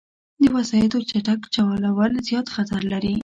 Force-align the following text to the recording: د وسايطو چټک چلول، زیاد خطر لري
د 0.41 0.43
وسايطو 0.55 0.97
چټک 1.09 1.39
چلول، 1.53 2.13
زیاد 2.27 2.45
خطر 2.55 2.81
لري 2.91 3.13